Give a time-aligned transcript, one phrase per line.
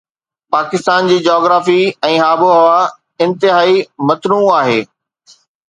[0.53, 1.75] پاڪستان جي جاگرافي
[2.09, 2.73] ۽ آبهوا
[3.27, 3.79] انتهائي
[4.11, 4.83] متنوع آهي